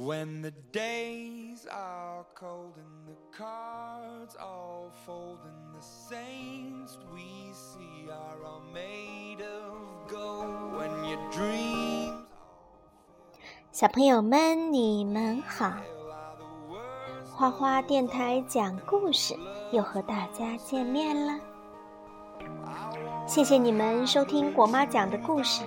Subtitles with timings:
[0.00, 8.08] When the days are cold and the cards all fold and the saints we see
[8.08, 12.26] are all made of gold when your dreams are filled.
[13.72, 15.72] 小朋友们,你们好！
[17.34, 19.36] 花花电台讲故事
[19.72, 21.40] 又和大家见面了，
[23.26, 25.64] 谢谢你们收听果妈讲的故事。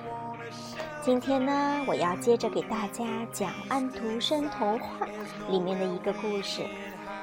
[1.04, 5.08] 今天呢，我要接着给大家讲《安徒生童话》
[5.52, 6.62] 里面的一个故事，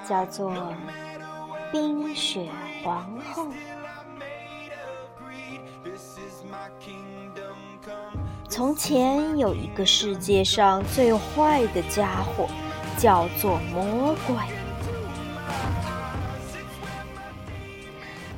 [0.05, 0.50] 叫做
[1.70, 2.48] 《冰雪
[2.83, 3.46] 皇后》。
[8.48, 12.48] 从前有一个世界上最坏的家伙，
[12.97, 14.34] 叫做魔鬼。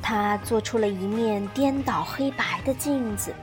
[0.02, 3.34] 他做出了一面颠倒黑白的镜子。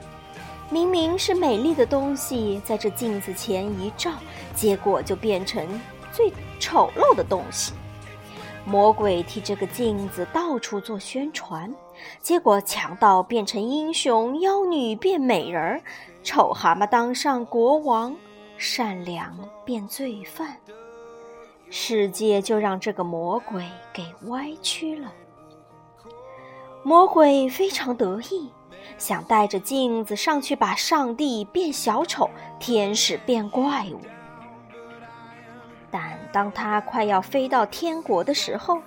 [0.70, 4.12] 明明是美丽的东西，在这镜子前一照，
[4.54, 5.66] 结果就变成
[6.12, 7.72] 最丑陋的东西。
[8.66, 11.74] 魔鬼替这个镜子到处做宣传，
[12.20, 15.80] 结果强盗变成英雄，妖女变美人儿，
[16.22, 18.14] 丑蛤蟆当上国王，
[18.58, 20.54] 善良变罪犯。
[21.70, 25.10] 世界就让这个魔鬼给歪曲了。
[26.82, 28.50] 魔鬼非常得意。
[28.96, 34.00] 想带着镜子上去，把上帝变小丑，天使变怪物。
[35.90, 38.78] 但当他快要飞到天国的时候，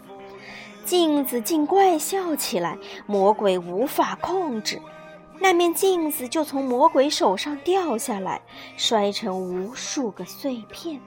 [0.86, 4.81] 镜子竟怪笑起来，魔鬼无法控制，
[5.39, 8.42] 那面镜子就从魔鬼手上掉下来，
[8.78, 11.00] 摔成无数个碎片，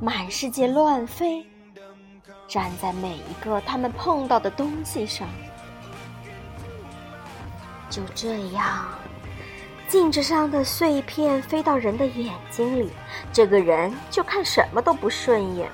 [0.00, 1.46] 满世界乱飞，
[2.48, 5.28] 粘在每一个他们碰到的东西上。
[7.90, 8.86] 就这样，
[9.88, 12.90] 镜子上的碎片飞到人的眼睛里，
[13.32, 15.70] 这个人就看什么都不顺眼。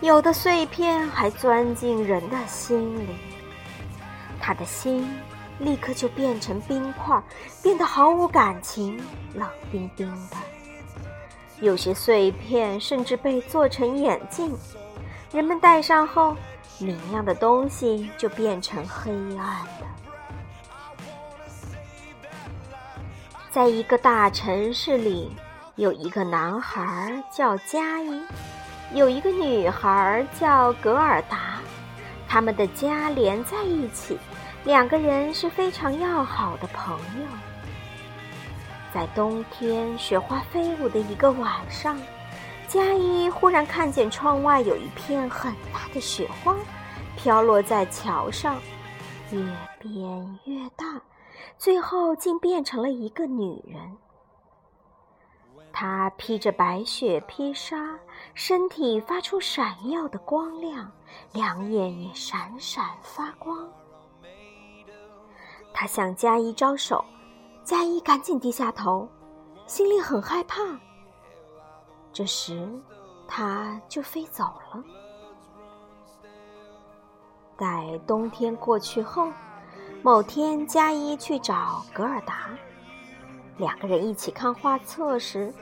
[0.00, 3.06] 有的碎片还钻进人的心里，
[4.40, 5.08] 他的心
[5.58, 7.22] 立刻就变成冰块，
[7.62, 8.98] 变得毫无感情，
[9.34, 10.36] 冷冰冰的。
[11.60, 14.56] 有些碎片甚至被做成眼镜，
[15.32, 16.34] 人们戴上后，
[16.78, 19.86] 明亮的东西就变成黑暗的。
[23.50, 25.28] 在一个大城市里，
[25.74, 28.22] 有一个男孩叫加伊，
[28.94, 31.58] 有一个女孩叫格尔达，
[32.28, 34.16] 他们的家连在一起，
[34.62, 37.26] 两个人是非常要好的朋友。
[38.94, 42.00] 在冬天雪花飞舞的一个晚上，
[42.68, 46.54] 加一忽然看见窗外有一片很大的雪花，
[47.16, 48.56] 飘落在桥上，
[49.32, 49.40] 越
[49.80, 50.86] 变越大。
[51.58, 53.96] 最后竟变成了一个女人。
[55.72, 57.98] 她披着白雪披纱，
[58.34, 60.90] 身体发出闪耀的光亮，
[61.32, 63.68] 两眼也闪闪发光。
[65.72, 67.04] 她向加一招手，
[67.62, 69.08] 加一赶紧低下头，
[69.66, 70.60] 心里很害怕。
[72.12, 72.68] 这时，
[73.28, 74.84] 她就飞走了。
[77.56, 79.30] 待冬天过去后。
[80.02, 82.48] 某天，加一去找格尔达，
[83.58, 85.52] 两个人一起看画册时，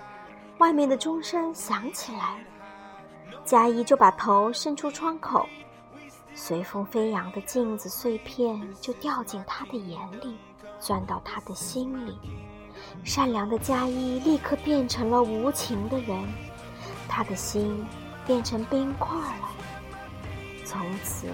[0.59, 2.39] 外面的钟声响起来，
[3.45, 5.45] 加一就把头伸出窗口，
[6.37, 10.39] 随风飞扬的镜子碎片就掉进他的眼里，
[10.79, 12.17] 钻到他的心里。
[13.03, 16.17] 善良的加一立刻变成了无情的人，
[17.09, 17.85] 他的心
[18.25, 19.51] 变成冰块了。
[20.65, 21.27] 从此，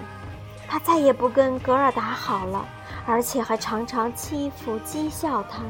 [0.74, 2.66] 他再也不跟格尔达好了。
[3.06, 5.62] 而且还常常欺负、讥笑他。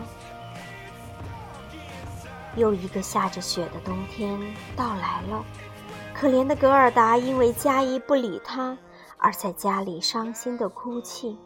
[2.56, 4.40] 又一个下着雪的冬天
[4.74, 5.44] 到来了，
[6.14, 8.74] 可怜的格尔达因为加伊不理他，
[9.18, 11.36] 而在家里伤心的哭泣，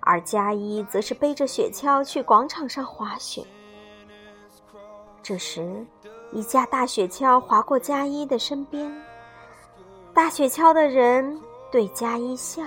[0.00, 3.44] 而加伊则是背着雪橇去广场上滑雪。
[5.22, 5.84] 这时，
[6.32, 8.90] 一架大雪橇划过加伊的身边，
[10.14, 11.38] 大雪橇的人
[11.70, 12.62] 对加一笑。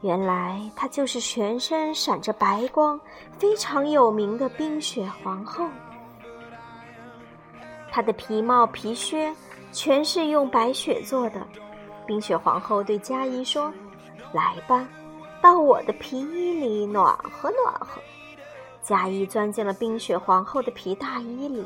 [0.00, 3.00] 原来她就是全身闪着白光、
[3.38, 5.68] 非常有名的冰雪皇后。
[7.90, 9.32] 她的皮帽、皮靴
[9.70, 11.46] 全是用白雪做的。
[12.04, 13.72] 冰雪皇后对佳一说
[14.34, 14.88] ：“来吧，
[15.40, 18.00] 到我的皮衣里暖和暖和。”
[18.82, 21.64] 佳一钻进了冰雪皇后的皮大衣里，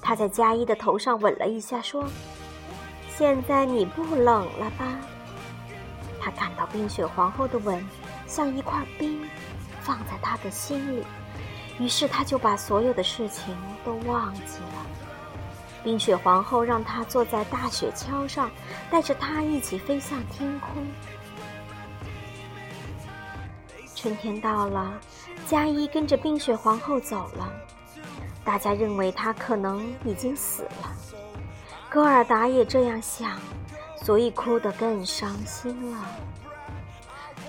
[0.00, 2.02] 她在佳一的头上吻了一下，说
[3.14, 4.96] ：“现在你不冷了吧？”
[6.22, 7.84] 他感到冰雪皇后的吻
[8.28, 9.28] 像一块冰，
[9.80, 11.04] 放在他的心里，
[11.80, 14.86] 于是他就把所有的事情都忘记了。
[15.82, 18.48] 冰雪皇后让他坐在大雪橇上，
[18.88, 20.86] 带着他一起飞向天空。
[23.96, 24.94] 春天到了，
[25.48, 27.52] 佳一跟着冰雪皇后走了。
[28.44, 30.92] 大家认为她可能已经死了，
[31.88, 33.38] 戈尔达也这样想，
[34.02, 35.98] 所以哭得更伤心了。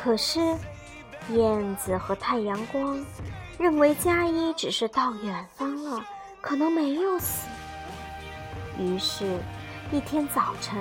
[0.02, 0.40] 可是，
[1.30, 3.04] 燕子和太阳光
[3.58, 6.06] 认为佳伊只是到远方了，
[6.42, 7.48] 可能没有死。
[8.78, 9.40] 于是，
[9.92, 10.78] 一天早晨，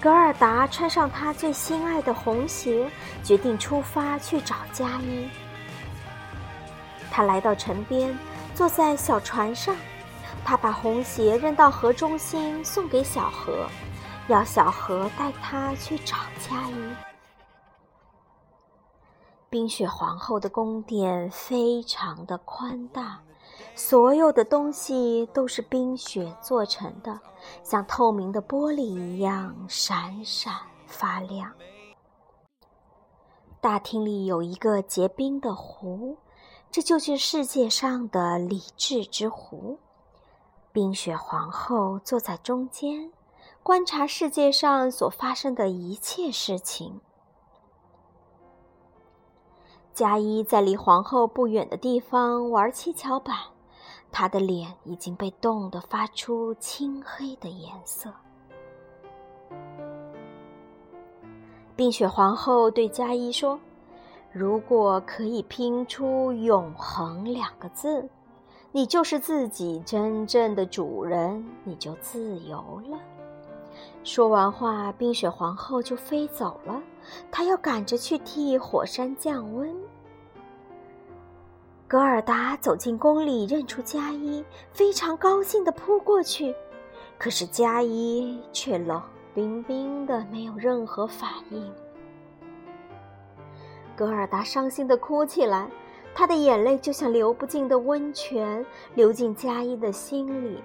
[0.00, 2.90] 格尔达穿上他最心爱的红鞋，
[3.22, 5.28] 决定出发去找佳伊。
[7.10, 8.16] 他来到城边，
[8.54, 9.76] 坐在小船上，
[10.44, 13.68] 他把红鞋扔到河中心，送给小河，
[14.30, 16.94] 要小河带他去找佳怡。
[19.48, 23.20] 冰雪皇后的宫殿非常的宽大。
[23.74, 27.18] 所有的东西都是冰雪做成的，
[27.64, 30.54] 像透明的玻璃一样闪闪
[30.86, 31.50] 发亮。
[33.60, 36.16] 大厅里有一个结冰的湖，
[36.70, 39.78] 这就是世界上的理智之湖。
[40.72, 43.10] 冰雪皇后坐在中间，
[43.62, 47.00] 观察世界上所发生的一切事情。
[49.92, 53.36] 佳一在离皇后不远的地方玩七巧板。
[54.12, 58.12] 他的脸已经被冻得发出青黑的颜色。
[61.76, 63.60] 冰雪皇后对佳一说
[64.32, 68.08] ：“如果可以拼出‘永恒’两个字，
[68.72, 72.58] 你就是自己真正的主人，你就自由
[72.88, 72.98] 了。”
[74.02, 76.82] 说完话，冰雪皇后就飞走了。
[77.30, 79.74] 她要赶着去替火山降温。
[81.86, 86.54] 格尔达走进宫里，认出佳一，非常高兴地扑过去。
[87.18, 89.02] 可是佳一却冷
[89.34, 91.72] 冰冰的，没有任何反应。
[93.96, 95.68] 格尔达伤心地哭起来，
[96.14, 100.62] 她的眼泪就像流不尽的温泉，流进佳一的心里，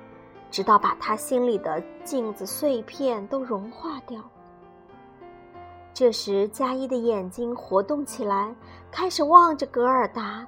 [0.56, 4.22] 直到把他心里的镜子碎片都融化掉。
[5.94, 8.56] 这时，佳伊的眼睛活动起来，
[8.90, 10.48] 开始望着格尔达。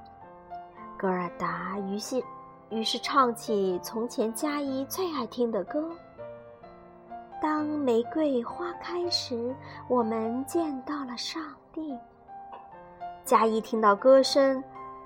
[0.98, 2.24] 格尔达于是，
[2.70, 5.92] 于是唱起从前佳一最爱听的歌。
[7.42, 9.54] 当玫瑰花开时，
[9.90, 11.44] 我们见到了上
[11.74, 11.94] 帝。
[13.26, 14.64] 佳一听到歌声，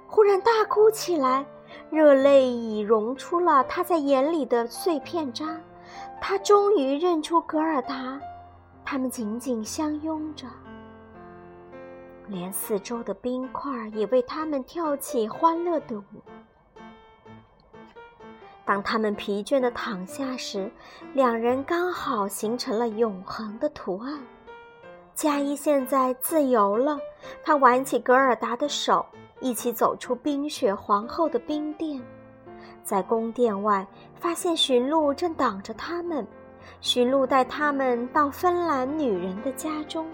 [0.07, 1.43] 忽然大哭起来，
[1.89, 5.59] 热泪已融出了她在眼里的碎片渣。
[6.19, 8.19] 她终于认出格尔达，
[8.85, 10.47] 他们紧紧相拥着。
[12.27, 16.21] 连四周的冰块也为他们跳起欢乐的舞。
[18.63, 20.71] 当他们疲倦的躺下时，
[21.13, 24.19] 两人刚好形成了永恒的图案。
[25.13, 26.97] 佳伊现在自由了，
[27.43, 29.05] 他挽起格尔达的手，
[29.41, 32.01] 一起走出冰雪皇后的冰殿，
[32.83, 33.85] 在宫殿外
[34.15, 36.25] 发现驯鹿正挡着他们。
[36.79, 40.05] 驯鹿带他们到芬兰女人的家中。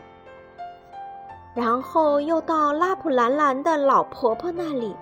[1.53, 4.95] 然后又到拉普兰兰的老婆婆那里，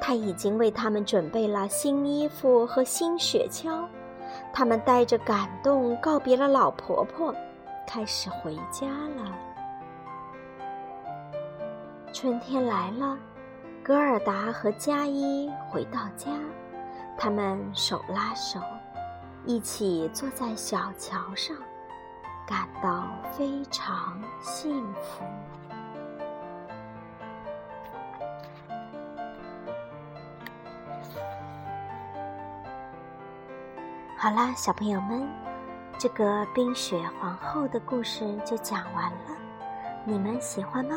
[0.00, 3.84] 她已经为他们准备了新衣服和新雪橇。
[4.52, 7.34] 他们带着感动告别了老婆婆，
[7.86, 9.34] 开始回家了。
[12.12, 13.18] 春天来了，
[13.84, 16.30] 格尔达和佳伊回到家，
[17.18, 18.58] 他们手拉手，
[19.44, 21.54] 一起坐在小桥上，
[22.46, 25.22] 感到非常幸福。
[34.16, 35.28] 好啦，小朋友们，
[35.98, 39.36] 这个冰雪皇后的故事就讲完了，
[40.06, 40.96] 你们喜欢吗？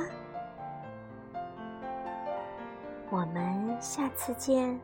[3.18, 4.80] 我们下次见。